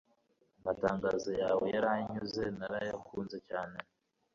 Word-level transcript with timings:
amatangazo 0.59 1.29
yawe 1.41 1.65
yaranyuze, 1.75 2.43
narayakunze 2.57 3.37
cyane 3.49 3.77